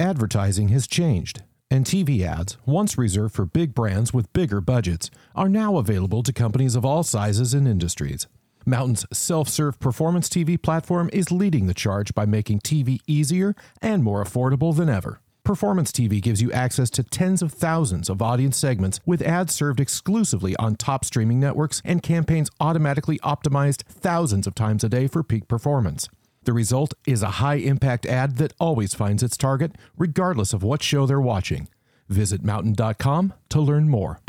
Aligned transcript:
Advertising 0.00 0.68
has 0.68 0.86
changed, 0.86 1.42
and 1.72 1.84
TV 1.84 2.22
ads, 2.22 2.56
once 2.64 2.96
reserved 2.96 3.34
for 3.34 3.44
big 3.44 3.74
brands 3.74 4.14
with 4.14 4.32
bigger 4.32 4.60
budgets, 4.60 5.10
are 5.34 5.48
now 5.48 5.76
available 5.76 6.22
to 6.22 6.32
companies 6.32 6.76
of 6.76 6.84
all 6.84 7.02
sizes 7.02 7.52
and 7.52 7.66
industries. 7.66 8.28
MNTN's 8.64 9.06
self 9.12 9.48
serve 9.48 9.80
performance 9.80 10.28
TV 10.28 10.60
platform 10.60 11.10
is 11.12 11.32
leading 11.32 11.66
the 11.66 11.74
charge 11.74 12.14
by 12.14 12.26
making 12.26 12.60
TV 12.60 13.00
easier 13.08 13.56
and 13.82 14.04
more 14.04 14.22
affordable 14.22 14.76
than 14.76 14.88
ever. 14.88 15.20
Performance 15.42 15.90
TV 15.90 16.22
gives 16.22 16.40
you 16.40 16.52
access 16.52 16.90
to 16.90 17.02
tens 17.02 17.42
of 17.42 17.52
thousands 17.52 18.08
of 18.08 18.22
audience 18.22 18.56
segments 18.56 19.00
with 19.04 19.20
ads 19.22 19.52
served 19.52 19.80
exclusively 19.80 20.54
on 20.58 20.76
top 20.76 21.04
streaming 21.04 21.40
networks 21.40 21.82
and 21.84 22.04
campaigns 22.04 22.50
automatically 22.60 23.18
optimized 23.24 23.82
thousands 23.82 24.46
of 24.46 24.54
times 24.54 24.84
a 24.84 24.88
day 24.88 25.08
for 25.08 25.24
peak 25.24 25.48
performance. 25.48 26.08
The 26.48 26.54
result 26.54 26.94
is 27.06 27.22
a 27.22 27.32
high 27.42 27.56
impact 27.56 28.06
ad 28.06 28.38
that 28.38 28.54
always 28.58 28.94
finds 28.94 29.22
its 29.22 29.36
target, 29.36 29.72
regardless 29.98 30.54
of 30.54 30.62
what 30.62 30.82
show 30.82 31.04
they're 31.04 31.20
watching. 31.20 31.68
Visit 32.08 32.42
mountain.com 32.42 33.34
to 33.50 33.60
learn 33.60 33.90
more. 33.90 34.20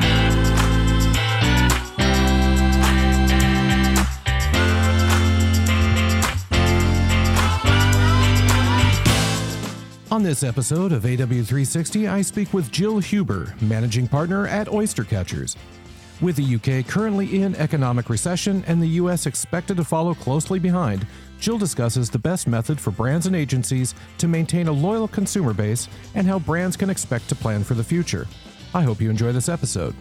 On 10.10 10.22
this 10.22 10.42
episode 10.42 10.92
of 10.92 11.04
AW360, 11.04 12.10
I 12.10 12.20
speak 12.20 12.52
with 12.52 12.70
Jill 12.70 12.98
Huber, 12.98 13.54
managing 13.62 14.06
partner 14.06 14.46
at 14.46 14.66
Oystercatchers. 14.66 15.56
With 16.20 16.36
the 16.36 16.56
UK 16.56 16.86
currently 16.86 17.42
in 17.42 17.54
economic 17.56 18.10
recession 18.10 18.62
and 18.66 18.82
the 18.82 18.88
US 18.88 19.24
expected 19.24 19.78
to 19.78 19.84
follow 19.84 20.12
closely 20.12 20.58
behind, 20.58 21.06
Jill 21.40 21.56
discusses 21.56 22.10
the 22.10 22.18
best 22.18 22.46
method 22.46 22.78
for 22.78 22.90
brands 22.90 23.26
and 23.26 23.34
agencies 23.34 23.94
to 24.18 24.28
maintain 24.28 24.68
a 24.68 24.72
loyal 24.72 25.08
consumer 25.08 25.54
base 25.54 25.88
and 26.14 26.26
how 26.26 26.38
brands 26.38 26.76
can 26.76 26.90
expect 26.90 27.30
to 27.30 27.34
plan 27.34 27.64
for 27.64 27.72
the 27.72 27.82
future. 27.82 28.26
I 28.74 28.82
hope 28.82 29.00
you 29.00 29.08
enjoy 29.08 29.32
this 29.32 29.48
episode. 29.48 29.94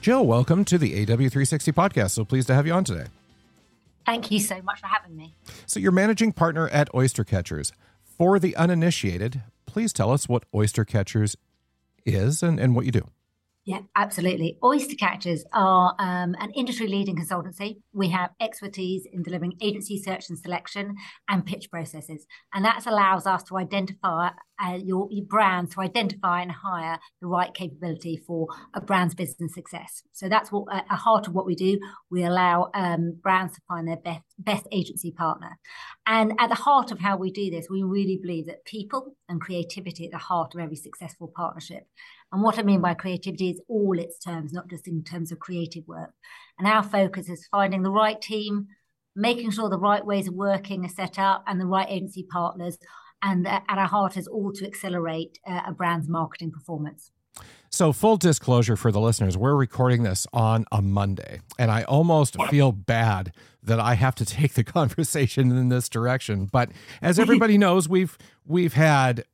Jill, 0.00 0.24
welcome 0.24 0.64
to 0.66 0.78
the 0.78 1.04
AW360 1.04 1.72
podcast. 1.72 2.12
So 2.12 2.24
pleased 2.24 2.46
to 2.46 2.54
have 2.54 2.64
you 2.64 2.72
on 2.74 2.84
today. 2.84 3.06
Thank 4.06 4.30
you 4.30 4.38
so 4.38 4.62
much 4.62 4.80
for 4.80 4.86
having 4.86 5.16
me. 5.16 5.34
So, 5.66 5.78
you're 5.80 5.92
managing 5.92 6.32
partner 6.32 6.68
at 6.68 6.90
Oystercatchers. 6.92 7.72
For 8.18 8.40
the 8.40 8.56
uninitiated, 8.56 9.42
please 9.68 9.92
tell 9.92 10.10
us 10.10 10.28
what 10.28 10.50
Oystercatchers 10.52 11.36
is 12.04 12.42
and, 12.42 12.58
and 12.58 12.74
what 12.74 12.86
you 12.86 12.90
do. 12.90 13.06
Yeah, 13.68 13.80
absolutely. 13.96 14.56
Oystercatchers 14.62 15.40
are 15.52 15.94
um, 15.98 16.34
an 16.40 16.50
industry 16.52 16.86
leading 16.86 17.16
consultancy. 17.16 17.82
We 17.92 18.08
have 18.08 18.30
expertise 18.40 19.06
in 19.12 19.22
delivering 19.22 19.58
agency 19.60 20.00
search 20.02 20.30
and 20.30 20.38
selection 20.38 20.94
and 21.28 21.44
pitch 21.44 21.70
processes. 21.70 22.24
And 22.54 22.64
that 22.64 22.86
allows 22.86 23.26
us 23.26 23.42
to 23.42 23.58
identify 23.58 24.30
uh, 24.58 24.78
your, 24.82 25.08
your 25.10 25.26
brand, 25.26 25.70
to 25.72 25.82
identify 25.82 26.40
and 26.40 26.50
hire 26.50 26.98
the 27.20 27.26
right 27.26 27.52
capability 27.52 28.16
for 28.26 28.46
a 28.72 28.80
brand's 28.80 29.14
business 29.14 29.52
success. 29.52 30.02
So 30.12 30.30
that's 30.30 30.50
what 30.50 30.64
at 30.74 30.86
the 30.88 30.96
heart 30.96 31.28
of 31.28 31.34
what 31.34 31.44
we 31.44 31.54
do. 31.54 31.78
We 32.10 32.24
allow 32.24 32.70
um, 32.72 33.18
brands 33.22 33.54
to 33.56 33.60
find 33.68 33.86
their 33.86 33.98
best, 33.98 34.22
best 34.38 34.66
agency 34.72 35.12
partner. 35.12 35.58
And 36.06 36.32
at 36.38 36.48
the 36.48 36.54
heart 36.54 36.90
of 36.90 37.00
how 37.00 37.18
we 37.18 37.30
do 37.30 37.50
this, 37.50 37.66
we 37.68 37.82
really 37.82 38.16
believe 38.16 38.46
that 38.46 38.64
people 38.64 39.14
and 39.28 39.42
creativity 39.42 40.06
at 40.06 40.12
the 40.12 40.16
heart 40.16 40.54
of 40.54 40.60
every 40.62 40.76
successful 40.76 41.30
partnership. 41.36 41.86
And 42.32 42.42
what 42.42 42.58
I 42.58 42.62
mean 42.62 42.80
by 42.80 42.94
creativity 42.94 43.50
is 43.50 43.60
all 43.68 43.98
its 43.98 44.18
terms, 44.18 44.52
not 44.52 44.68
just 44.68 44.86
in 44.86 45.02
terms 45.02 45.32
of 45.32 45.38
creative 45.38 45.86
work. 45.86 46.10
And 46.58 46.68
our 46.68 46.82
focus 46.82 47.28
is 47.28 47.48
finding 47.50 47.82
the 47.82 47.90
right 47.90 48.20
team, 48.20 48.68
making 49.16 49.50
sure 49.50 49.70
the 49.70 49.78
right 49.78 50.04
ways 50.04 50.28
of 50.28 50.34
working 50.34 50.84
are 50.84 50.90
set 50.90 51.18
up, 51.18 51.44
and 51.46 51.60
the 51.60 51.66
right 51.66 51.88
agency 51.88 52.26
partners. 52.30 52.78
And 53.22 53.46
at 53.48 53.64
our 53.68 53.88
heart 53.88 54.16
is 54.16 54.28
all 54.28 54.52
to 54.52 54.66
accelerate 54.66 55.38
uh, 55.46 55.62
a 55.66 55.72
brand's 55.72 56.08
marketing 56.08 56.52
performance. 56.52 57.10
So, 57.70 57.92
full 57.92 58.16
disclosure 58.16 58.76
for 58.76 58.90
the 58.90 59.00
listeners, 59.00 59.36
we're 59.36 59.54
recording 59.54 60.02
this 60.02 60.26
on 60.32 60.64
a 60.72 60.80
Monday, 60.80 61.40
and 61.58 61.70
I 61.70 61.82
almost 61.82 62.36
feel 62.44 62.72
bad 62.72 63.32
that 63.62 63.78
I 63.78 63.94
have 63.94 64.14
to 64.16 64.24
take 64.24 64.54
the 64.54 64.64
conversation 64.78 65.50
in 65.52 65.68
this 65.68 65.88
direction. 65.88 66.46
But 66.46 66.70
as 67.02 67.18
everybody 67.20 67.58
knows, 67.58 67.88
we've 67.88 68.16
we've 68.46 68.72
had 68.72 69.24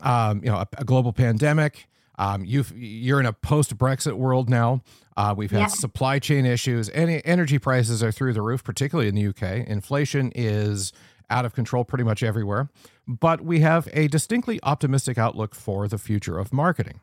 um, 0.00 0.40
you 0.42 0.50
know 0.50 0.56
a, 0.56 0.68
a 0.78 0.84
global 0.84 1.12
pandemic. 1.12 1.86
Um, 2.16 2.44
you 2.44 2.64
you're 2.74 3.20
in 3.20 3.26
a 3.26 3.32
post 3.32 3.76
Brexit 3.76 4.14
world 4.14 4.48
now. 4.48 4.82
Uh, 5.16 5.34
we've 5.36 5.50
had 5.50 5.60
yeah. 5.60 5.66
supply 5.66 6.18
chain 6.18 6.46
issues. 6.46 6.90
Any 6.90 7.24
energy 7.24 7.58
prices 7.58 8.02
are 8.02 8.12
through 8.12 8.32
the 8.32 8.42
roof, 8.42 8.64
particularly 8.64 9.08
in 9.08 9.14
the 9.14 9.26
UK. 9.28 9.66
Inflation 9.66 10.32
is 10.34 10.92
out 11.30 11.44
of 11.44 11.54
control 11.54 11.84
pretty 11.84 12.04
much 12.04 12.22
everywhere. 12.22 12.68
But 13.06 13.42
we 13.42 13.60
have 13.60 13.88
a 13.92 14.08
distinctly 14.08 14.60
optimistic 14.62 15.18
outlook 15.18 15.54
for 15.54 15.88
the 15.88 15.98
future 15.98 16.38
of 16.38 16.52
marketing. 16.52 17.00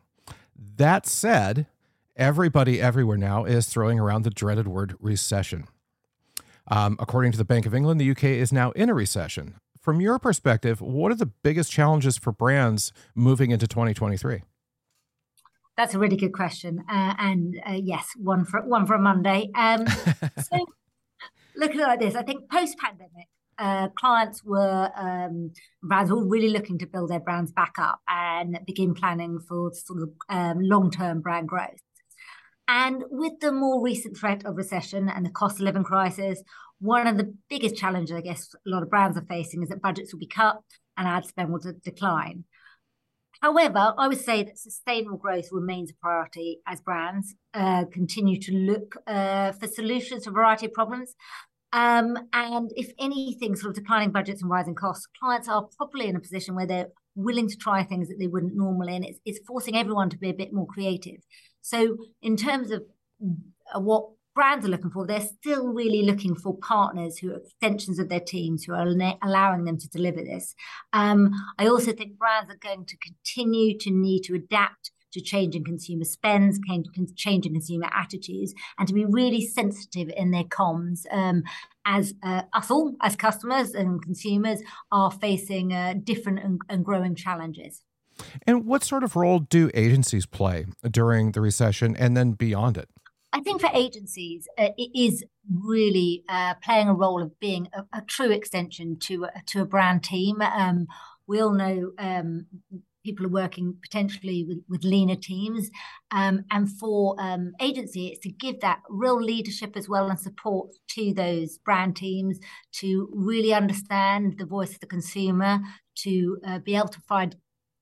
That 0.56 1.06
said, 1.06 1.66
everybody 2.16 2.80
everywhere 2.80 3.16
now 3.16 3.44
is 3.44 3.66
throwing 3.66 3.98
around 3.98 4.22
the 4.22 4.30
dreaded 4.30 4.68
word 4.68 4.94
recession. 5.00 5.66
Um, 6.68 6.96
according 7.00 7.32
to 7.32 7.38
the 7.38 7.44
Bank 7.44 7.66
of 7.66 7.74
England, 7.74 8.00
the 8.00 8.10
UK 8.10 8.24
is 8.24 8.52
now 8.52 8.70
in 8.72 8.88
a 8.88 8.94
recession. 8.94 9.56
From 9.80 10.00
your 10.00 10.18
perspective, 10.20 10.80
what 10.80 11.10
are 11.10 11.16
the 11.16 11.26
biggest 11.26 11.72
challenges 11.72 12.16
for 12.16 12.32
brands 12.32 12.92
moving 13.16 13.50
into 13.50 13.66
2023? 13.66 14.42
That's 15.76 15.94
a 15.94 15.98
really 15.98 16.16
good 16.16 16.34
question, 16.34 16.84
uh, 16.88 17.14
and 17.18 17.58
uh, 17.66 17.72
yes, 17.72 18.06
one 18.16 18.44
for 18.44 18.60
one 18.60 18.86
for 18.86 18.94
a 18.94 18.98
Monday. 18.98 19.50
Um, 19.54 19.86
so, 20.42 20.66
look 21.56 21.70
at 21.70 21.76
it 21.76 21.82
like 21.82 22.00
this: 22.00 22.14
I 22.14 22.22
think 22.22 22.50
post-pandemic, 22.50 23.28
uh, 23.58 23.88
clients 23.98 24.44
were 24.44 24.90
um, 24.96 25.50
brands 25.82 26.10
were 26.10 26.26
really 26.26 26.50
looking 26.50 26.78
to 26.78 26.86
build 26.86 27.10
their 27.10 27.20
brands 27.20 27.52
back 27.52 27.72
up 27.78 28.00
and 28.06 28.58
begin 28.66 28.92
planning 28.92 29.38
for 29.48 29.72
sort 29.72 30.02
of 30.02 30.10
um, 30.28 30.58
long-term 30.60 31.22
brand 31.22 31.48
growth. 31.48 31.80
And 32.68 33.04
with 33.10 33.40
the 33.40 33.52
more 33.52 33.82
recent 33.82 34.16
threat 34.16 34.44
of 34.44 34.56
recession 34.56 35.08
and 35.08 35.24
the 35.24 35.30
cost 35.30 35.56
of 35.56 35.62
living 35.62 35.84
crisis, 35.84 36.42
one 36.80 37.06
of 37.06 37.16
the 37.16 37.34
biggest 37.48 37.76
challenges 37.76 38.16
I 38.16 38.20
guess 38.20 38.54
a 38.54 38.68
lot 38.68 38.82
of 38.82 38.90
brands 38.90 39.16
are 39.16 39.26
facing 39.28 39.62
is 39.62 39.68
that 39.68 39.82
budgets 39.82 40.12
will 40.12 40.20
be 40.20 40.26
cut 40.26 40.58
and 40.96 41.06
ad 41.06 41.24
spend 41.26 41.52
will 41.52 41.60
decline. 41.84 42.44
However, 43.42 43.92
I 43.98 44.06
would 44.06 44.20
say 44.20 44.44
that 44.44 44.56
sustainable 44.56 45.18
growth 45.18 45.48
remains 45.50 45.90
a 45.90 45.94
priority 45.94 46.60
as 46.66 46.80
brands 46.80 47.34
uh, 47.54 47.84
continue 47.92 48.38
to 48.40 48.52
look 48.52 48.94
uh, 49.08 49.50
for 49.52 49.66
solutions 49.66 50.24
to 50.24 50.30
a 50.30 50.32
variety 50.32 50.66
of 50.66 50.72
problems. 50.72 51.16
Um, 51.72 52.16
and 52.32 52.70
if 52.76 52.92
anything, 53.00 53.56
sort 53.56 53.70
of 53.70 53.82
declining 53.82 54.12
budgets 54.12 54.42
and 54.42 54.50
rising 54.50 54.76
costs, 54.76 55.08
clients 55.20 55.48
are 55.48 55.66
probably 55.76 56.06
in 56.06 56.14
a 56.14 56.20
position 56.20 56.54
where 56.54 56.66
they're 56.66 56.90
willing 57.16 57.48
to 57.48 57.56
try 57.56 57.82
things 57.82 58.08
that 58.08 58.18
they 58.20 58.28
wouldn't 58.28 58.54
normally, 58.54 58.94
and 58.94 59.04
it's, 59.04 59.18
it's 59.24 59.40
forcing 59.44 59.76
everyone 59.76 60.08
to 60.10 60.18
be 60.18 60.30
a 60.30 60.34
bit 60.34 60.52
more 60.52 60.66
creative. 60.66 61.20
So, 61.62 61.96
in 62.20 62.36
terms 62.36 62.70
of 62.70 62.84
uh, 63.74 63.80
what 63.80 64.08
brands 64.34 64.66
are 64.66 64.70
looking 64.70 64.90
for, 64.90 65.06
they're 65.06 65.20
still 65.20 65.68
really 65.68 66.02
looking 66.02 66.34
for 66.34 66.56
partners 66.56 67.18
who 67.18 67.32
are 67.32 67.36
extensions 67.36 67.98
of 67.98 68.08
their 68.08 68.20
teams, 68.20 68.64
who 68.64 68.74
are 68.74 68.86
allowing 69.22 69.64
them 69.64 69.78
to 69.78 69.88
deliver 69.88 70.22
this. 70.22 70.54
Um, 70.92 71.32
I 71.58 71.66
also 71.66 71.92
think 71.92 72.18
brands 72.18 72.50
are 72.50 72.56
going 72.56 72.86
to 72.86 72.96
continue 72.96 73.78
to 73.78 73.90
need 73.90 74.22
to 74.22 74.34
adapt 74.34 74.90
to 75.12 75.20
changing 75.20 75.64
consumer 75.64 76.04
spends, 76.04 76.58
changing 77.16 77.52
consumer 77.52 77.88
attitudes, 77.92 78.54
and 78.78 78.88
to 78.88 78.94
be 78.94 79.04
really 79.04 79.46
sensitive 79.46 80.10
in 80.16 80.30
their 80.30 80.44
comms 80.44 81.00
um, 81.12 81.42
as 81.84 82.14
uh, 82.22 82.42
us 82.54 82.70
all, 82.70 82.94
as 83.02 83.14
customers 83.14 83.74
and 83.74 84.02
consumers, 84.02 84.60
are 84.90 85.10
facing 85.10 85.72
uh, 85.72 85.94
different 86.02 86.38
and, 86.38 86.60
and 86.68 86.84
growing 86.84 87.14
challenges. 87.14 87.82
And 88.46 88.64
what 88.64 88.84
sort 88.84 89.04
of 89.04 89.16
role 89.16 89.40
do 89.40 89.70
agencies 89.74 90.26
play 90.26 90.66
during 90.90 91.32
the 91.32 91.40
recession 91.40 91.96
and 91.96 92.16
then 92.16 92.32
beyond 92.32 92.78
it? 92.78 92.88
I 93.32 93.40
think 93.40 93.60
for 93.60 93.70
agencies, 93.72 94.46
uh, 94.58 94.68
it 94.76 94.90
is 94.94 95.24
really 95.50 96.22
uh, 96.28 96.54
playing 96.62 96.88
a 96.88 96.94
role 96.94 97.22
of 97.22 97.38
being 97.40 97.68
a, 97.72 97.98
a 97.98 98.02
true 98.02 98.30
extension 98.30 98.98
to 99.00 99.24
a, 99.24 99.42
to 99.46 99.62
a 99.62 99.64
brand 99.66 100.04
team. 100.04 100.42
Um, 100.42 100.86
we 101.26 101.40
all 101.40 101.52
know 101.52 101.92
um, 101.98 102.46
people 103.04 103.24
are 103.26 103.30
working 103.30 103.74
potentially 103.82 104.44
with, 104.46 104.58
with 104.68 104.84
leaner 104.84 105.16
teams, 105.16 105.70
um, 106.10 106.44
and 106.50 106.70
for 106.78 107.16
um, 107.18 107.52
agency, 107.60 108.08
it's 108.08 108.20
to 108.20 108.30
give 108.30 108.60
that 108.60 108.80
real 108.90 109.20
leadership 109.20 109.76
as 109.76 109.88
well 109.88 110.08
and 110.10 110.20
support 110.20 110.70
to 110.88 111.14
those 111.14 111.58
brand 111.58 111.96
teams 111.96 112.38
to 112.72 113.08
really 113.14 113.54
understand 113.54 114.36
the 114.38 114.46
voice 114.46 114.74
of 114.74 114.80
the 114.80 114.86
consumer, 114.86 115.58
to 115.94 116.38
uh, 116.46 116.58
be 116.58 116.76
able 116.76 116.88
to 116.88 117.00
find 117.08 117.36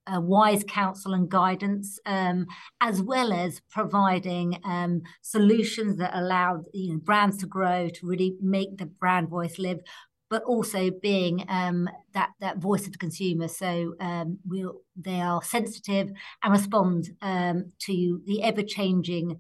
uh, 0.07 0.21
wise 0.21 0.65
counsel 0.67 1.15
and 1.15 1.29
guidance, 1.29 1.99
um, 2.07 2.47
as 2.81 3.03
well 3.03 3.33
as 3.33 3.61
providing 3.71 4.59
um, 4.65 5.03
solutions 5.23 5.97
that 5.99 6.15
allow 6.15 6.63
you 6.73 6.93
know, 6.93 6.99
brands 6.99 7.39
to 7.39 7.47
grow, 7.47 7.89
to 7.89 8.07
really 8.07 8.37
make 8.41 8.77
the 8.79 8.87
brand 8.87 9.29
voice 9.29 9.59
live, 9.59 9.81
but 10.29 10.43
also 10.45 10.91
being 10.91 11.45
um, 11.49 11.89
that 12.15 12.31
that 12.41 12.59
voice 12.59 12.87
of 12.87 12.93
the 12.93 12.99
consumer. 12.99 13.49
So 13.49 13.95
um, 14.01 14.39
we'll, 14.47 14.81
they 14.97 15.21
are 15.21 15.43
sensitive 15.43 16.11
and 16.43 16.53
respond 16.53 17.11
um, 17.21 17.73
to 17.87 18.21
the 18.27 18.43
ever 18.43 18.63
changing 18.63 19.39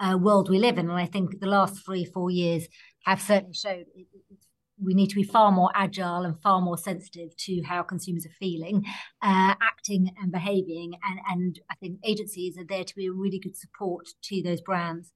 uh, 0.00 0.18
world 0.18 0.50
we 0.50 0.58
live 0.58 0.78
in. 0.78 0.90
And 0.90 0.98
I 0.98 1.06
think 1.06 1.40
the 1.40 1.46
last 1.46 1.84
three, 1.84 2.04
four 2.04 2.30
years 2.30 2.66
have 3.04 3.20
certainly 3.20 3.54
showed 3.54 3.86
it, 3.94 4.06
we 4.84 4.94
need 4.94 5.08
to 5.08 5.14
be 5.14 5.22
far 5.22 5.52
more 5.52 5.70
agile 5.74 6.24
and 6.24 6.40
far 6.42 6.60
more 6.60 6.78
sensitive 6.78 7.36
to 7.36 7.62
how 7.62 7.82
consumers 7.82 8.26
are 8.26 8.36
feeling, 8.38 8.84
uh, 9.22 9.54
acting 9.60 10.10
and 10.20 10.32
behaving. 10.32 10.94
And, 11.04 11.20
and 11.30 11.60
I 11.70 11.74
think 11.76 11.98
agencies 12.04 12.58
are 12.58 12.66
there 12.68 12.84
to 12.84 12.94
be 12.94 13.06
a 13.06 13.12
really 13.12 13.38
good 13.38 13.56
support 13.56 14.08
to 14.24 14.42
those 14.42 14.60
brands, 14.60 15.12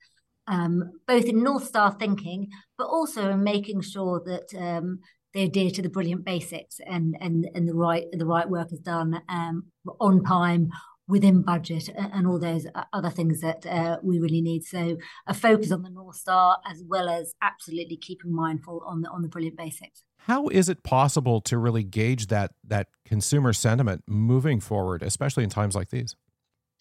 um, 0.46 0.92
both 1.06 1.24
in 1.24 1.42
North 1.42 1.64
Star 1.64 1.96
thinking, 1.98 2.48
but 2.78 2.86
also 2.86 3.30
in 3.30 3.42
making 3.42 3.80
sure 3.80 4.22
that 4.24 4.54
um, 4.58 5.00
they 5.34 5.44
adhere 5.44 5.70
to 5.70 5.82
the 5.82 5.88
brilliant 5.88 6.24
basics 6.24 6.80
and, 6.86 7.16
and, 7.20 7.48
and 7.54 7.68
the 7.68 7.74
right 7.74 8.06
the 8.12 8.26
right 8.26 8.48
work 8.48 8.72
is 8.72 8.80
done 8.80 9.20
um, 9.28 9.64
on 10.00 10.22
time 10.24 10.70
within 11.08 11.42
budget 11.42 11.88
and 11.96 12.26
all 12.26 12.38
those 12.38 12.66
other 12.92 13.10
things 13.10 13.40
that 13.40 13.64
uh, 13.66 13.98
we 14.02 14.18
really 14.18 14.40
need. 14.40 14.64
So 14.64 14.96
a 15.26 15.34
focus 15.34 15.70
on 15.70 15.82
the 15.82 15.90
North 15.90 16.16
Star 16.16 16.58
as 16.68 16.82
well 16.86 17.08
as 17.08 17.34
absolutely 17.40 17.96
keeping 17.96 18.34
mindful 18.34 18.82
on 18.86 19.02
the 19.02 19.10
on 19.10 19.22
the 19.22 19.28
brilliant 19.28 19.56
basics. 19.56 20.02
How 20.18 20.48
is 20.48 20.68
it 20.68 20.82
possible 20.82 21.40
to 21.42 21.56
really 21.56 21.84
gauge 21.84 22.26
that 22.26 22.52
that 22.66 22.88
consumer 23.04 23.52
sentiment 23.52 24.02
moving 24.08 24.60
forward, 24.60 25.02
especially 25.02 25.44
in 25.44 25.50
times 25.50 25.76
like 25.76 25.90
these? 25.90 26.16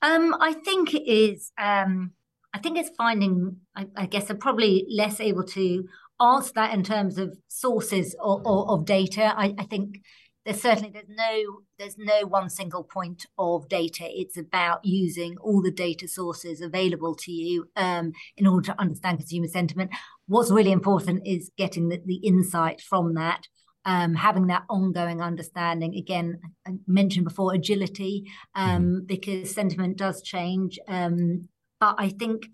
Um, 0.02 0.36
I 0.40 0.54
think 0.54 0.94
it 0.94 1.08
is. 1.08 1.52
Um, 1.58 2.12
I 2.54 2.58
think 2.60 2.78
it's 2.78 2.90
finding. 2.98 3.58
I, 3.76 3.88
I 3.96 4.06
guess 4.08 4.30
I'm 4.30 4.40
probably 4.40 4.88
less 4.90 5.20
able 5.20 5.44
to 5.44 5.88
answer 6.20 6.52
that 6.56 6.74
in 6.74 6.84
terms 6.84 7.18
of 7.18 7.38
sources 7.48 8.16
or, 8.20 8.42
or 8.46 8.72
of 8.72 8.86
data. 8.86 9.34
I, 9.38 9.54
I 9.58 9.64
think 9.66 10.02
there's 10.46 10.62
certainly 10.62 10.92
there's 10.92 11.10
no 11.10 11.44
there's 11.80 11.98
no 11.98 12.28
one 12.28 12.50
single 12.50 12.84
point 12.84 13.26
of 13.38 13.68
data. 13.68 14.06
It's 14.08 14.38
about 14.38 14.86
using 14.86 15.38
all 15.38 15.62
the 15.62 15.72
data 15.72 16.08
sources 16.08 16.62
available 16.62 17.16
to 17.16 17.32
you 17.32 17.70
um, 17.76 18.14
in 18.38 18.48
order 18.48 18.68
to 18.68 18.80
understand 18.80 19.18
consumer 19.20 19.48
sentiment. 19.48 19.92
What's 20.28 20.52
really 20.52 20.72
important 20.72 21.26
is 21.26 21.52
getting 21.58 21.90
the, 21.90 22.02
the 22.06 22.18
insight 22.18 22.82
from 22.82 23.16
that 23.16 23.48
um, 23.86 24.16
having 24.16 24.48
that 24.48 24.64
ongoing 24.70 25.22
understanding. 25.22 25.96
Again 25.96 26.40
i 26.68 26.72
mentioned 26.88 27.26
before 27.26 27.54
agility 27.54 28.26
um, 28.56 28.82
mm-hmm. 28.82 29.06
because 29.06 29.54
sentiment 29.54 29.98
does 29.98 30.22
change 30.22 30.80
um, 30.88 31.48
but 31.80 31.96
i 31.98 32.10
think 32.10 32.46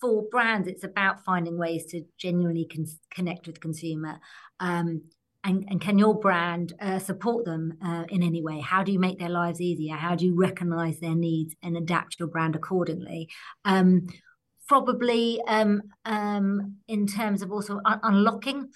for 0.00 0.24
brands 0.30 0.66
it's 0.66 0.84
about 0.84 1.24
finding 1.24 1.58
ways 1.58 1.84
to 1.86 2.02
genuinely 2.18 2.66
con- 2.72 2.86
connect 3.10 3.46
with 3.46 3.60
consumer. 3.60 4.18
Um, 4.58 5.02
and, 5.42 5.64
and 5.68 5.80
can 5.80 5.98
your 5.98 6.18
brand 6.18 6.74
uh, 6.80 6.98
support 6.98 7.44
them 7.44 7.78
uh, 7.84 8.04
in 8.08 8.22
any 8.22 8.42
way? 8.42 8.60
How 8.60 8.82
do 8.82 8.92
you 8.92 8.98
make 8.98 9.18
their 9.18 9.30
lives 9.30 9.60
easier? 9.60 9.94
How 9.94 10.14
do 10.14 10.26
you 10.26 10.34
recognize 10.34 11.00
their 11.00 11.14
needs 11.14 11.54
and 11.62 11.76
adapt 11.76 12.18
your 12.18 12.28
brand 12.28 12.56
accordingly? 12.56 13.30
Um, 13.64 14.06
probably 14.68 15.40
um, 15.48 15.82
um, 16.04 16.76
in 16.88 17.06
terms 17.06 17.42
of 17.42 17.50
also 17.50 17.80
un- 17.84 18.00
unlocking 18.02 18.68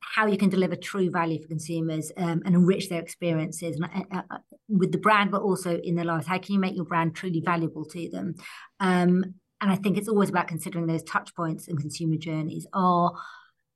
how 0.00 0.26
you 0.26 0.36
can 0.36 0.48
deliver 0.48 0.74
true 0.74 1.10
value 1.10 1.40
for 1.40 1.48
consumers 1.48 2.10
um, 2.16 2.42
and 2.44 2.56
enrich 2.56 2.88
their 2.88 3.00
experiences 3.00 3.80
uh, 3.80 4.20
uh, 4.30 4.38
with 4.68 4.90
the 4.90 4.98
brand, 4.98 5.30
but 5.30 5.42
also 5.42 5.78
in 5.78 5.94
their 5.94 6.04
lives. 6.04 6.26
How 6.26 6.38
can 6.38 6.54
you 6.54 6.60
make 6.60 6.74
your 6.74 6.84
brand 6.84 7.14
truly 7.14 7.40
valuable 7.40 7.84
to 7.86 8.10
them? 8.10 8.34
Um, 8.80 9.34
and 9.60 9.70
I 9.70 9.76
think 9.76 9.96
it's 9.96 10.08
always 10.08 10.28
about 10.28 10.48
considering 10.48 10.86
those 10.86 11.04
touch 11.04 11.34
points 11.36 11.68
and 11.68 11.78
consumer 11.78 12.16
journeys. 12.16 12.66
Are 12.72 13.12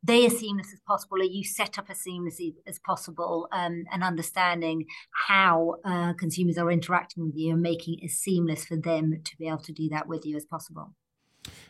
they 0.02 0.26
as 0.26 0.38
seamless 0.38 0.72
as 0.72 0.80
possible? 0.86 1.18
Are 1.18 1.24
you 1.24 1.44
set 1.44 1.78
up 1.78 1.86
as 1.90 2.00
seamless 2.00 2.40
as 2.66 2.78
possible 2.78 3.48
um, 3.52 3.84
and 3.92 4.02
understanding 4.02 4.86
how 5.28 5.76
uh, 5.84 6.12
consumers 6.14 6.58
are 6.58 6.70
interacting 6.70 7.24
with 7.24 7.36
you 7.36 7.52
and 7.52 7.62
making 7.62 7.98
it 7.98 8.06
as 8.06 8.12
seamless 8.12 8.64
for 8.64 8.76
them 8.76 9.20
to 9.24 9.36
be 9.36 9.48
able 9.48 9.58
to 9.58 9.72
do 9.72 9.88
that 9.90 10.06
with 10.06 10.24
you 10.24 10.36
as 10.36 10.44
possible? 10.44 10.92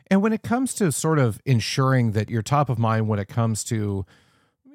And 0.08 0.22
when 0.22 0.32
it 0.32 0.42
comes 0.42 0.74
to 0.74 0.92
sort 0.92 1.18
of 1.18 1.40
ensuring 1.44 2.12
that 2.12 2.30
you're 2.30 2.42
top 2.42 2.68
of 2.68 2.78
mind 2.78 3.08
when 3.08 3.18
it 3.18 3.28
comes 3.28 3.64
to 3.64 4.06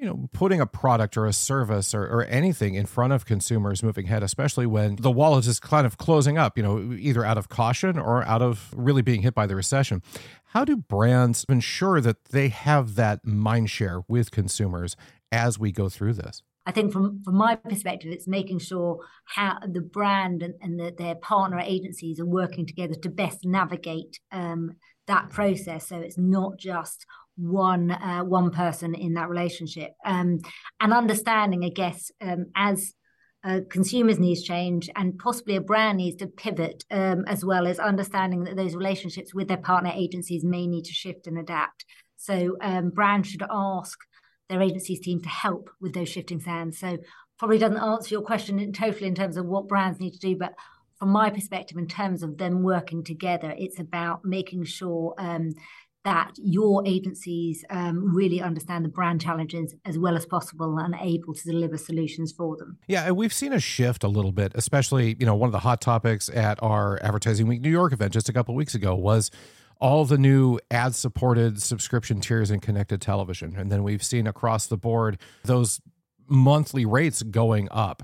you 0.02 0.08
know 0.08 0.28
putting 0.34 0.60
a 0.60 0.66
product 0.66 1.16
or 1.16 1.28
a 1.28 1.32
service 1.32 1.94
or, 1.94 2.04
or 2.04 2.26
anything 2.26 2.74
in 2.74 2.88
front 2.88 3.14
of 3.14 3.26
consumers 3.26 3.84
moving 3.84 4.06
ahead 4.06 4.24
especially 4.24 4.66
when 4.66 4.96
the 4.98 5.12
wallet 5.12 5.46
is 5.46 5.60
kind 5.60 5.86
of 5.86 5.98
closing 5.98 6.38
up 6.38 6.58
you 6.58 6.64
know 6.64 6.94
either 7.00 7.24
out 7.24 7.38
of 7.38 7.48
caution 7.48 7.98
or 7.98 8.24
out 8.24 8.42
of 8.42 8.74
really 8.76 9.04
being 9.04 9.22
hit 9.22 9.36
by 9.36 9.46
the 9.46 9.56
recession 9.56 10.02
how 10.46 10.66
do 10.66 10.76
brands 10.76 11.46
ensure 11.48 12.02
that 12.02 12.26
they 12.26 12.50
have 12.50 12.96
that 12.96 13.26
mind 13.26 13.70
share 13.70 14.02
with 14.08 14.32
consumers 14.32 14.98
as 15.32 15.60
we 15.60 15.72
go 15.72 15.88
through 15.88 16.14
this 16.14 16.42
I 16.64 16.72
think 16.72 16.94
from 16.94 17.24
from 17.24 17.38
my 17.38 17.56
perspective, 17.56 18.12
it's 18.12 18.28
making 18.28 18.60
sure 18.60 19.00
how 19.26 19.58
the 19.68 19.82
brand 19.82 20.44
and, 20.44 20.54
and 20.62 20.80
the, 20.80 20.94
their 20.96 21.16
partner 21.16 21.60
agencies 21.60 22.20
are 22.20 22.26
working 22.26 22.68
together 22.68 22.94
to 23.02 23.10
best 23.10 23.40
navigate 23.44 24.20
um, 24.32 24.74
that 25.08 25.32
process. 25.32 25.88
So 25.88 25.98
it's 25.98 26.20
not 26.20 26.60
just 26.60 27.08
one 27.42 27.92
uh, 27.92 28.24
one 28.24 28.52
person 28.52 28.94
in 28.96 29.14
that 29.14 29.30
relationship. 29.30 29.92
Um, 30.06 30.40
and 30.80 30.94
understanding 30.94 31.64
i 31.64 31.70
guess 31.70 32.12
um, 32.22 32.46
as 32.56 32.94
uh, 33.44 33.62
consumers 33.70 34.20
needs 34.20 34.44
change 34.44 34.90
and 34.96 35.18
possibly 35.18 35.56
a 35.56 35.62
brand 35.62 35.98
needs 35.98 36.18
to 36.18 36.28
pivot 36.28 36.86
um, 36.92 37.24
as 37.26 37.44
well 37.44 37.66
as 37.66 37.80
understanding 37.80 38.44
that 38.44 38.56
those 38.56 38.76
relationships 38.76 39.34
with 39.34 39.48
their 39.48 39.58
partner 39.58 39.92
agencies 39.96 40.44
may 40.44 40.68
need 40.68 40.84
to 40.84 40.94
shift 40.94 41.26
and 41.26 41.40
adapt. 41.40 41.86
So 42.18 42.58
um, 42.62 42.92
brands 42.92 43.30
should 43.30 43.44
ask 43.50 43.98
their 44.48 44.62
agencies 44.62 45.00
team 45.00 45.22
to 45.22 45.30
help 45.30 45.72
with 45.80 45.96
those 45.96 46.10
shifting 46.10 46.40
sands. 46.40 46.78
So 46.78 47.00
probably 47.42 47.58
doesn't 47.58 47.78
answer 47.78 48.14
your 48.14 48.22
question 48.22 48.60
in, 48.60 48.72
totally 48.72 49.08
in 49.08 49.16
terms 49.16 49.38
of 49.38 49.48
what 49.48 49.68
brands 49.68 50.00
need 50.00 50.12
to 50.12 50.20
do 50.20 50.36
but 50.36 50.54
from 51.00 51.10
my 51.10 51.32
perspective 51.32 51.76
in 51.76 51.88
terms 51.88 52.22
of 52.22 52.38
them 52.38 52.62
working 52.62 53.04
together 53.04 53.56
it's 53.58 53.80
about 53.80 54.24
making 54.24 54.64
sure 54.64 55.16
um, 55.18 55.50
that 56.04 56.32
your 56.38 56.82
agencies 56.86 57.64
um, 57.70 58.14
really 58.14 58.42
understand 58.42 58.84
the 58.84 58.90
brand 58.90 59.22
challenges 59.22 59.76
as 59.86 60.00
well 60.00 60.16
as 60.16 60.26
possible 60.26 60.78
and 60.80 60.96
able 61.00 61.34
to 61.34 61.44
deliver 61.44 61.78
solutions 61.78 62.32
for 62.32 62.58
them. 62.58 62.78
Yeah, 62.88 63.12
we've 63.12 63.34
seen 63.34 63.54
a 63.54 63.60
shift 63.60 64.04
a 64.04 64.08
little 64.08 64.32
bit, 64.32 64.52
especially, 64.56 65.16
you 65.20 65.26
know, 65.26 65.36
one 65.36 65.48
of 65.48 65.52
the 65.52 65.60
hot 65.60 65.80
topics 65.80 66.30
at 66.30 66.62
our 66.64 67.00
Advertising 67.04 67.48
Week 67.48 67.62
New 67.62 67.70
York 67.70 67.94
event 67.94 68.14
just 68.14 68.30
a 68.30 68.34
couple 68.34 68.56
weeks 68.56 68.74
ago 68.74 68.96
was 68.96 69.30
all 69.80 70.06
the 70.06 70.18
new 70.18 70.60
ad 70.70 70.96
supported 70.96 71.62
subscription 71.62 72.22
tiers 72.22 72.52
in 72.52 72.60
connected 72.60 73.02
television. 73.02 73.56
And 73.56 73.72
then 73.72 73.84
we've 73.84 74.04
seen 74.04 74.28
across 74.28 74.68
the 74.68 74.78
board 74.78 75.20
those 75.44 75.82
monthly 76.28 76.86
rates 76.86 77.24
going 77.24 77.68
up. 77.72 78.04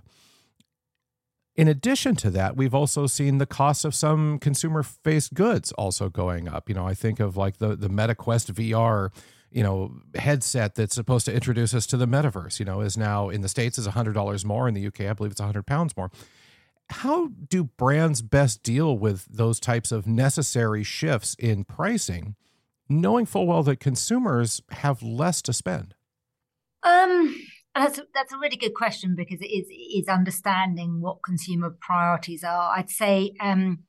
In 1.57 1.67
addition 1.67 2.15
to 2.17 2.29
that, 2.29 2.55
we've 2.55 2.75
also 2.75 3.07
seen 3.07 3.39
the 3.39 3.47
cost 3.47 3.83
of 3.83 3.95
some 3.95 4.37
consumer 4.37 4.83
faced 4.83 5.33
goods 5.33 5.71
also 5.71 6.07
going 6.07 6.47
up. 6.47 6.69
You 6.69 6.75
know, 6.75 6.87
I 6.87 6.93
think 6.93 7.19
of 7.19 7.35
like 7.35 7.57
the 7.57 7.75
the 7.75 7.89
MetaQuest 7.89 8.53
VR, 8.53 9.09
you 9.49 9.63
know, 9.63 9.99
headset 10.13 10.75
that's 10.75 10.93
supposed 10.93 11.25
to 11.25 11.33
introduce 11.33 11.73
us 11.73 11.87
to 11.87 11.97
the 11.97 12.05
metaverse, 12.05 12.59
you 12.59 12.65
know, 12.65 12.81
is 12.81 12.95
now 12.95 13.29
in 13.29 13.41
the 13.41 13.49
States 13.49 13.79
is 13.79 13.87
$100 13.87 14.45
more. 14.45 14.67
In 14.67 14.75
the 14.75 14.85
UK, 14.85 15.01
I 15.01 15.13
believe 15.13 15.31
it's 15.31 15.41
100 15.41 15.65
pounds 15.65 15.97
more. 15.97 16.11
How 16.91 17.29
do 17.49 17.63
brands 17.63 18.21
best 18.21 18.61
deal 18.61 18.95
with 18.95 19.25
those 19.25 19.59
types 19.59 19.91
of 19.91 20.05
necessary 20.05 20.83
shifts 20.83 21.35
in 21.39 21.63
pricing, 21.63 22.35
knowing 22.87 23.25
full 23.25 23.47
well 23.47 23.63
that 23.63 23.79
consumers 23.79 24.61
have 24.69 25.01
less 25.01 25.41
to 25.41 25.53
spend? 25.53 25.95
That's 27.77 27.99
that's 28.13 28.33
a 28.33 28.39
really 28.39 28.57
good 28.57 28.73
question 28.73 29.15
because 29.15 29.39
it 29.39 29.49
is 29.49 29.67
is 29.69 30.07
understanding 30.09 30.99
what 30.99 31.23
consumer 31.23 31.75
priorities 31.79 32.43
are. 32.43 32.75
I'd 32.75 32.89
say 32.89 33.33
um, 33.39 33.79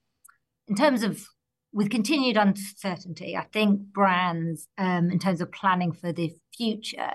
in 0.66 0.76
terms 0.76 1.02
of 1.02 1.26
with 1.72 1.90
continued 1.90 2.36
uncertainty, 2.36 3.36
I 3.36 3.46
think 3.52 3.80
brands 3.80 4.68
um, 4.76 5.10
in 5.10 5.18
terms 5.18 5.40
of 5.40 5.52
planning 5.52 5.92
for 5.92 6.12
the 6.12 6.32
future 6.54 7.12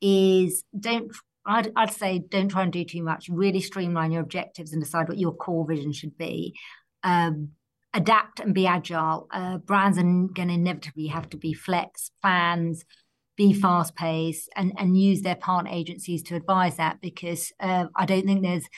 is 0.00 0.64
don't 0.78 1.12
I'd, 1.46 1.72
I'd 1.76 1.92
say 1.92 2.20
don't 2.26 2.48
try 2.48 2.62
and 2.62 2.72
do 2.72 2.84
too 2.84 3.02
much. 3.02 3.28
Really 3.28 3.60
streamline 3.60 4.12
your 4.12 4.22
objectives 4.22 4.72
and 4.72 4.82
decide 4.82 5.08
what 5.08 5.18
your 5.18 5.34
core 5.34 5.66
vision 5.66 5.92
should 5.92 6.16
be. 6.16 6.54
Um, 7.02 7.50
adapt 7.92 8.40
and 8.40 8.54
be 8.54 8.66
agile. 8.66 9.28
Uh, 9.30 9.58
brands 9.58 9.98
are 9.98 10.02
going 10.02 10.48
to 10.48 10.54
inevitably 10.54 11.08
have 11.08 11.28
to 11.30 11.36
be 11.36 11.52
flex 11.52 12.10
plans 12.22 12.84
be 13.36 13.52
fast 13.52 13.96
paced 13.96 14.48
and, 14.56 14.72
and 14.78 14.98
use 14.98 15.22
their 15.22 15.34
partner 15.34 15.70
agencies 15.72 16.22
to 16.24 16.36
advise 16.36 16.76
that 16.76 17.00
because 17.00 17.52
uh, 17.60 17.86
I 17.96 18.06
don't 18.06 18.26
think 18.26 18.42
there's 18.42 18.68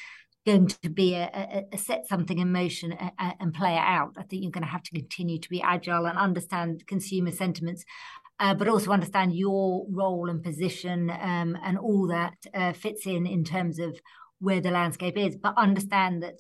going 0.46 0.68
to 0.68 0.88
be 0.88 1.14
a, 1.14 1.28
a, 1.34 1.64
a 1.74 1.78
set 1.78 2.06
something 2.06 2.38
in 2.38 2.52
motion 2.52 2.92
a, 2.92 3.12
and 3.40 3.52
play 3.52 3.74
it 3.74 3.82
out. 3.82 4.14
I 4.16 4.22
think 4.22 4.42
you're 4.42 4.52
going 4.52 4.64
to 4.64 4.70
have 4.70 4.84
to 4.84 4.92
continue 4.92 5.38
to 5.38 5.48
be 5.48 5.60
agile 5.60 6.06
and 6.06 6.16
understand 6.16 6.86
consumer 6.86 7.32
sentiments, 7.32 7.84
uh, 8.38 8.54
but 8.54 8.68
also 8.68 8.92
understand 8.92 9.34
your 9.34 9.84
role 9.90 10.30
and 10.30 10.42
position 10.42 11.10
um, 11.10 11.58
and 11.62 11.76
all 11.78 12.06
that 12.06 12.36
uh, 12.54 12.72
fits 12.72 13.06
in 13.06 13.26
in 13.26 13.44
terms 13.44 13.78
of 13.78 13.98
where 14.38 14.60
the 14.60 14.70
landscape 14.70 15.18
is. 15.18 15.36
But 15.36 15.58
understand 15.58 16.22
that 16.22 16.36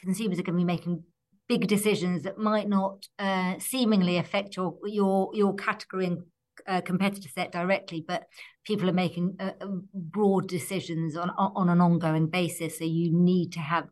consumers 0.00 0.38
are 0.38 0.42
going 0.42 0.58
to 0.58 0.64
be 0.64 0.64
making 0.64 1.04
big 1.48 1.68
decisions 1.68 2.22
that 2.22 2.38
might 2.38 2.68
not 2.68 3.06
uh, 3.18 3.58
seemingly 3.58 4.16
affect 4.16 4.56
your 4.56 4.78
your 4.84 5.30
your 5.34 5.54
category 5.54 6.06
and 6.06 6.22
uh, 6.66 6.80
competitor 6.80 7.28
set 7.28 7.52
directly, 7.52 8.04
but 8.06 8.26
people 8.64 8.88
are 8.88 8.94
making 8.94 9.36
uh, 9.40 9.52
uh, 9.60 9.66
broad 9.94 10.48
decisions 10.48 11.16
on 11.16 11.30
on 11.30 11.68
an 11.68 11.80
ongoing 11.80 12.28
basis. 12.28 12.78
So 12.78 12.84
you 12.84 13.12
need 13.12 13.52
to 13.52 13.60
have 13.60 13.88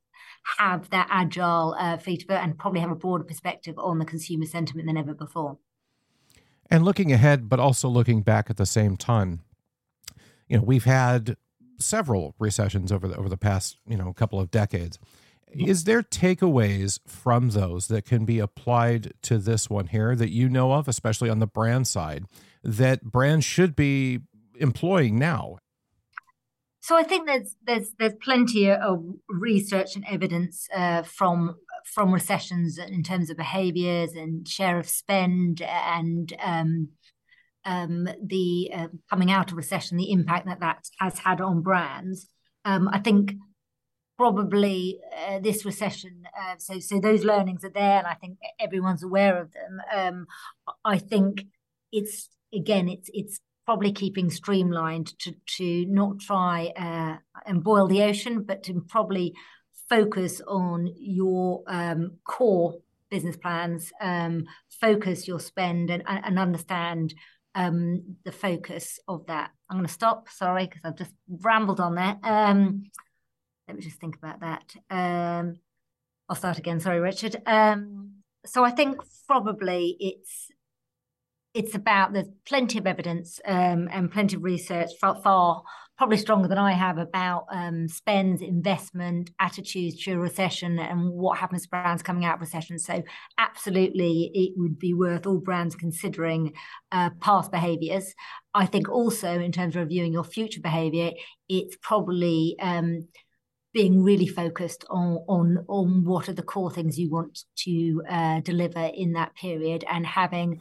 have 0.58 0.90
that 0.90 1.08
agile 1.10 1.76
uh, 1.78 1.96
feet 1.96 2.24
and 2.28 2.58
probably 2.58 2.80
have 2.80 2.90
a 2.90 2.96
broader 2.96 3.24
perspective 3.24 3.78
on 3.78 3.98
the 3.98 4.04
consumer 4.04 4.46
sentiment 4.46 4.86
than 4.86 4.96
ever 4.96 5.14
before. 5.14 5.58
And 6.70 6.84
looking 6.84 7.12
ahead, 7.12 7.48
but 7.48 7.58
also 7.58 7.88
looking 7.88 8.22
back 8.22 8.48
at 8.48 8.56
the 8.56 8.66
same 8.66 8.96
time, 8.96 9.40
you 10.48 10.56
know, 10.56 10.62
we've 10.62 10.84
had 10.84 11.36
several 11.78 12.34
recessions 12.38 12.92
over 12.92 13.08
the 13.08 13.16
over 13.16 13.28
the 13.28 13.36
past 13.36 13.78
you 13.86 13.96
know 13.96 14.12
couple 14.12 14.40
of 14.40 14.50
decades. 14.50 14.98
Is 15.52 15.84
there 15.84 16.02
takeaways 16.02 17.00
from 17.06 17.50
those 17.50 17.88
that 17.88 18.04
can 18.04 18.24
be 18.24 18.38
applied 18.38 19.14
to 19.22 19.38
this 19.38 19.68
one 19.68 19.88
here 19.88 20.14
that 20.14 20.30
you 20.30 20.48
know 20.48 20.72
of, 20.72 20.88
especially 20.88 21.28
on 21.28 21.38
the 21.38 21.46
brand 21.46 21.86
side, 21.86 22.24
that 22.62 23.02
brands 23.02 23.44
should 23.44 23.74
be 23.74 24.20
employing 24.58 25.18
now? 25.18 25.58
So 26.80 26.96
I 26.96 27.02
think 27.02 27.26
there's 27.26 27.56
there's 27.66 27.92
there's 27.98 28.14
plenty 28.22 28.70
of 28.70 29.04
research 29.28 29.96
and 29.96 30.04
evidence 30.08 30.66
uh, 30.74 31.02
from 31.02 31.56
from 31.84 32.12
recessions 32.12 32.78
in 32.78 33.02
terms 33.02 33.30
of 33.30 33.36
behaviors 33.36 34.12
and 34.12 34.46
share 34.46 34.78
of 34.78 34.88
spend 34.88 35.62
and 35.62 36.32
um, 36.42 36.88
um, 37.64 38.08
the 38.24 38.70
uh, 38.74 38.88
coming 39.10 39.30
out 39.30 39.50
of 39.50 39.56
recession, 39.56 39.98
the 39.98 40.10
impact 40.10 40.46
that 40.46 40.60
that 40.60 40.88
has 40.98 41.18
had 41.18 41.40
on 41.40 41.60
brands. 41.60 42.28
Um, 42.64 42.88
I 42.92 42.98
think 42.98 43.34
probably 44.20 45.00
uh, 45.16 45.38
this 45.38 45.64
recession, 45.64 46.24
uh, 46.38 46.54
so 46.58 46.78
so 46.78 47.00
those 47.00 47.24
learnings 47.24 47.64
are 47.64 47.70
there, 47.70 47.96
and 47.96 48.06
I 48.06 48.12
think 48.12 48.36
everyone's 48.60 49.02
aware 49.02 49.40
of 49.40 49.48
them. 49.52 49.80
Um, 49.96 50.26
I 50.84 50.98
think 50.98 51.46
it's 51.90 52.28
again, 52.52 52.86
it's 52.90 53.08
it's 53.14 53.40
probably 53.64 53.92
keeping 53.92 54.28
streamlined 54.28 55.18
to 55.20 55.32
to 55.56 55.86
not 55.86 56.20
try 56.20 56.70
uh, 56.76 57.16
and 57.46 57.64
boil 57.64 57.86
the 57.86 58.02
ocean, 58.02 58.42
but 58.42 58.62
to 58.64 58.84
probably 58.88 59.32
focus 59.88 60.42
on 60.46 60.92
your 60.98 61.62
um, 61.66 62.18
core 62.24 62.74
business 63.10 63.38
plans, 63.38 63.90
um, 64.02 64.44
focus 64.82 65.26
your 65.26 65.40
spend, 65.40 65.88
and, 65.88 66.02
and 66.06 66.38
understand 66.38 67.14
um, 67.54 68.16
the 68.26 68.32
focus 68.32 68.98
of 69.08 69.24
that. 69.28 69.50
I'm 69.70 69.78
going 69.78 69.86
to 69.86 69.92
stop. 69.92 70.28
Sorry, 70.28 70.66
because 70.66 70.82
I've 70.84 70.98
just 70.98 71.14
rambled 71.26 71.80
on 71.80 71.94
there. 71.94 72.18
Let 73.70 73.76
me 73.76 73.82
just 73.82 74.00
think 74.00 74.16
about 74.16 74.40
that. 74.40 74.74
Um, 74.90 75.60
I'll 76.28 76.34
start 76.34 76.58
again. 76.58 76.80
Sorry, 76.80 76.98
Richard. 76.98 77.36
Um, 77.46 78.14
so 78.44 78.64
I 78.64 78.72
think 78.72 78.96
probably 79.28 79.96
it's 80.00 80.48
it's 81.54 81.76
about 81.76 82.12
there's 82.12 82.26
plenty 82.44 82.78
of 82.78 82.88
evidence 82.88 83.40
um, 83.44 83.88
and 83.92 84.10
plenty 84.10 84.34
of 84.34 84.42
research 84.42 84.90
far, 85.00 85.22
far 85.22 85.62
probably 85.96 86.16
stronger 86.16 86.48
than 86.48 86.58
I 86.58 86.72
have 86.72 86.98
about 86.98 87.44
um, 87.52 87.86
spends, 87.86 88.42
investment, 88.42 89.30
attitudes 89.38 90.02
during 90.02 90.18
recession, 90.18 90.80
and 90.80 91.10
what 91.10 91.38
happens 91.38 91.62
to 91.62 91.68
brands 91.68 92.02
coming 92.02 92.24
out 92.24 92.36
of 92.36 92.40
recession. 92.40 92.76
So, 92.76 93.04
absolutely, 93.38 94.32
it 94.34 94.54
would 94.56 94.80
be 94.80 94.94
worth 94.94 95.26
all 95.26 95.38
brands 95.38 95.76
considering 95.76 96.54
uh, 96.90 97.10
past 97.20 97.52
behaviours. 97.52 98.14
I 98.52 98.66
think 98.66 98.88
also 98.88 99.38
in 99.38 99.52
terms 99.52 99.76
of 99.76 99.82
reviewing 99.82 100.12
your 100.12 100.24
future 100.24 100.60
behaviour, 100.60 101.12
it's 101.48 101.76
probably 101.80 102.56
um, 102.60 103.06
being 103.72 104.02
really 104.02 104.26
focused 104.26 104.84
on 104.90 105.18
on 105.28 105.64
on 105.68 106.04
what 106.04 106.28
are 106.28 106.32
the 106.34 106.42
core 106.42 106.70
things 106.70 106.98
you 106.98 107.10
want 107.10 107.44
to 107.56 108.02
uh, 108.08 108.40
deliver 108.40 108.90
in 108.94 109.12
that 109.12 109.34
period, 109.34 109.84
and 109.90 110.06
having 110.06 110.60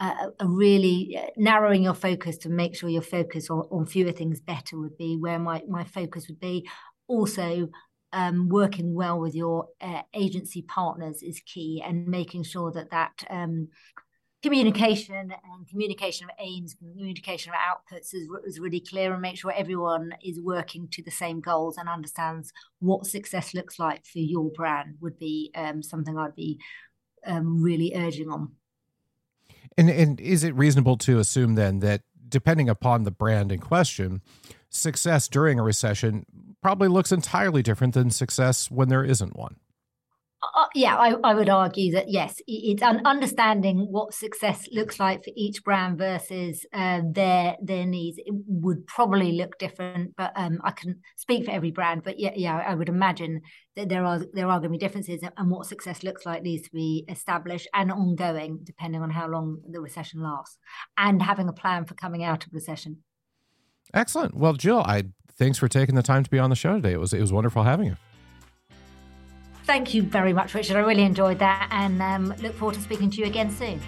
a, 0.00 0.30
a 0.40 0.46
really 0.46 1.18
uh, 1.20 1.26
narrowing 1.36 1.82
your 1.82 1.94
focus 1.94 2.38
to 2.38 2.48
make 2.48 2.76
sure 2.76 2.88
your 2.88 3.02
focus 3.02 3.50
on, 3.50 3.60
on 3.70 3.86
fewer 3.86 4.12
things 4.12 4.40
better 4.40 4.78
would 4.78 4.96
be 4.96 5.16
where 5.16 5.38
my, 5.38 5.62
my 5.68 5.84
focus 5.84 6.28
would 6.28 6.40
be. 6.40 6.68
Also, 7.08 7.68
um, 8.12 8.48
working 8.48 8.94
well 8.94 9.18
with 9.18 9.34
your 9.34 9.68
uh, 9.80 10.02
agency 10.14 10.62
partners 10.62 11.22
is 11.22 11.40
key 11.40 11.82
and 11.84 12.06
making 12.06 12.42
sure 12.42 12.70
that 12.72 12.90
that 12.90 13.24
um, 13.28 13.68
communication 14.42 15.14
and 15.14 15.68
communication 15.68 16.26
of 16.26 16.30
aims, 16.38 16.74
communication 16.74 17.52
of 17.52 17.58
outputs 17.58 18.14
is, 18.14 18.28
is 18.46 18.60
really 18.60 18.80
clear 18.80 19.12
and 19.12 19.20
make 19.22 19.36
sure 19.36 19.52
everyone 19.52 20.12
is 20.22 20.40
working 20.40 20.88
to 20.92 21.02
the 21.02 21.10
same 21.10 21.40
goals 21.40 21.76
and 21.76 21.88
understands 21.88 22.52
what 22.78 23.06
success 23.06 23.54
looks 23.54 23.78
like 23.78 24.04
for 24.04 24.20
your 24.20 24.50
brand 24.50 24.96
would 25.00 25.18
be 25.18 25.50
um, 25.54 25.82
something 25.82 26.16
I'd 26.16 26.36
be 26.36 26.60
um, 27.26 27.62
really 27.62 27.92
urging 27.94 28.28
on. 28.28 28.52
And 29.76 29.90
and 29.90 30.20
is 30.20 30.44
it 30.44 30.54
reasonable 30.54 30.96
to 30.98 31.18
assume 31.18 31.54
then 31.54 31.80
that 31.80 32.02
depending 32.28 32.68
upon 32.68 33.04
the 33.04 33.10
brand 33.10 33.52
in 33.52 33.60
question, 33.60 34.22
success 34.70 35.28
during 35.28 35.58
a 35.58 35.62
recession 35.62 36.26
probably 36.62 36.88
looks 36.88 37.12
entirely 37.12 37.62
different 37.62 37.94
than 37.94 38.10
success 38.10 38.70
when 38.70 38.88
there 38.88 39.04
isn't 39.04 39.36
one? 39.36 39.56
Uh, 40.40 40.66
yeah, 40.72 40.96
I, 40.96 41.14
I 41.24 41.34
would 41.34 41.48
argue 41.48 41.92
that 41.92 42.08
yes, 42.08 42.36
it's 42.46 42.82
understanding 42.82 43.88
what 43.90 44.14
success 44.14 44.68
looks 44.70 45.00
like 45.00 45.24
for 45.24 45.32
each 45.34 45.64
brand 45.64 45.98
versus 45.98 46.64
uh, 46.72 47.00
their 47.10 47.56
their 47.60 47.84
needs. 47.84 48.18
It 48.18 48.34
would 48.46 48.86
probably 48.86 49.32
look 49.32 49.58
different, 49.58 50.14
but 50.16 50.32
um, 50.36 50.60
I 50.62 50.70
can 50.70 51.00
speak 51.16 51.44
for 51.44 51.50
every 51.50 51.72
brand. 51.72 52.04
But 52.04 52.20
yeah, 52.20 52.30
yeah, 52.36 52.56
I 52.56 52.76
would 52.76 52.88
imagine 52.88 53.40
that 53.74 53.88
there 53.88 54.04
are 54.04 54.20
there 54.32 54.46
are 54.46 54.60
going 54.60 54.70
to 54.70 54.78
be 54.78 54.78
differences, 54.78 55.22
and 55.36 55.50
what 55.50 55.66
success 55.66 56.04
looks 56.04 56.24
like 56.24 56.42
needs 56.42 56.62
to 56.62 56.70
be 56.72 57.04
established 57.08 57.66
and 57.74 57.90
ongoing, 57.90 58.60
depending 58.62 59.02
on 59.02 59.10
how 59.10 59.26
long 59.26 59.60
the 59.68 59.80
recession 59.80 60.22
lasts, 60.22 60.56
and 60.96 61.20
having 61.20 61.48
a 61.48 61.52
plan 61.52 61.84
for 61.84 61.94
coming 61.94 62.22
out 62.22 62.46
of 62.46 62.52
recession. 62.52 62.98
Excellent. 63.92 64.36
Well, 64.36 64.52
Jill, 64.52 64.84
I 64.86 65.04
thanks 65.36 65.58
for 65.58 65.66
taking 65.66 65.96
the 65.96 66.02
time 66.02 66.22
to 66.22 66.30
be 66.30 66.38
on 66.38 66.50
the 66.50 66.56
show 66.56 66.74
today. 66.74 66.92
It 66.92 67.00
was 67.00 67.12
it 67.12 67.20
was 67.20 67.32
wonderful 67.32 67.64
having 67.64 67.86
you. 67.86 67.96
Thank 69.68 69.92
you 69.92 70.02
very 70.02 70.32
much, 70.32 70.54
Richard. 70.54 70.78
I 70.78 70.80
really 70.80 71.02
enjoyed 71.02 71.38
that 71.40 71.68
and 71.70 72.00
um, 72.00 72.34
look 72.40 72.54
forward 72.54 72.76
to 72.76 72.80
speaking 72.80 73.10
to 73.10 73.20
you 73.20 73.26
again 73.26 73.50
soon. 73.50 73.78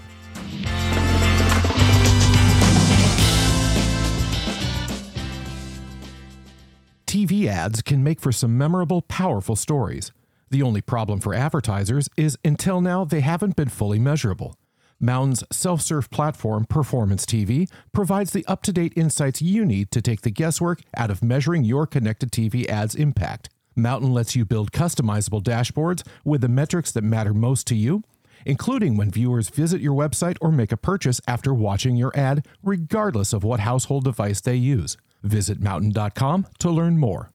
TV 7.18 7.46
ads 7.46 7.82
can 7.82 8.04
make 8.04 8.20
for 8.20 8.30
some 8.30 8.56
memorable, 8.56 9.02
powerful 9.02 9.56
stories. 9.56 10.12
The 10.50 10.62
only 10.62 10.80
problem 10.80 11.18
for 11.18 11.34
advertisers 11.34 12.08
is 12.16 12.38
until 12.44 12.80
now 12.80 13.04
they 13.04 13.22
haven't 13.22 13.56
been 13.56 13.70
fully 13.70 13.98
measurable. 13.98 14.54
MNTN's 15.02 15.42
self 15.50 15.82
serve 15.82 16.10
platform, 16.10 16.64
Performance 16.64 17.26
TV, 17.26 17.68
provides 17.92 18.30
the 18.30 18.46
up 18.46 18.62
to 18.62 18.72
date 18.72 18.92
insights 18.94 19.42
you 19.42 19.64
need 19.64 19.90
to 19.90 20.00
take 20.00 20.20
the 20.20 20.30
guesswork 20.30 20.80
out 20.96 21.10
of 21.10 21.20
measuring 21.20 21.64
your 21.64 21.88
connected 21.88 22.30
TV 22.30 22.68
ads' 22.68 22.94
impact. 22.94 23.50
MNTN 23.76 24.12
lets 24.12 24.36
you 24.36 24.44
build 24.44 24.70
customizable 24.70 25.42
dashboards 25.42 26.06
with 26.24 26.40
the 26.40 26.48
metrics 26.48 26.92
that 26.92 27.02
matter 27.02 27.34
most 27.34 27.66
to 27.66 27.74
you, 27.74 28.04
including 28.46 28.96
when 28.96 29.10
viewers 29.10 29.48
visit 29.48 29.80
your 29.80 29.94
website 29.94 30.36
or 30.40 30.52
make 30.52 30.70
a 30.70 30.76
purchase 30.76 31.20
after 31.26 31.52
watching 31.52 31.96
your 31.96 32.16
ad, 32.16 32.46
regardless 32.62 33.32
of 33.32 33.42
what 33.42 33.58
household 33.58 34.04
device 34.04 34.40
they 34.40 34.54
use. 34.54 34.96
Visit 35.28 35.60
mountain.com 35.60 36.46
to 36.58 36.70
learn 36.70 36.98
more. 36.98 37.26